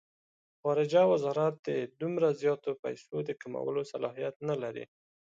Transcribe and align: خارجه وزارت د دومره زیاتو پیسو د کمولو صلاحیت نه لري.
خارجه 0.61 1.01
وزارت 1.13 1.55
د 1.67 1.69
دومره 2.01 2.27
زیاتو 2.41 2.69
پیسو 2.83 3.15
د 3.23 3.29
کمولو 3.41 3.81
صلاحیت 3.91 4.35
نه 4.49 4.55
لري. 4.63 4.85